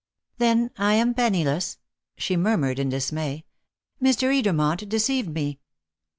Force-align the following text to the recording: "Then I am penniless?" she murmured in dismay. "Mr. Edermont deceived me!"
"Then 0.39 0.71
I 0.79 0.95
am 0.95 1.13
penniless?" 1.13 1.77
she 2.17 2.35
murmured 2.35 2.79
in 2.79 2.89
dismay. 2.89 3.45
"Mr. 4.01 4.33
Edermont 4.35 4.89
deceived 4.89 5.29
me!" 5.29 5.59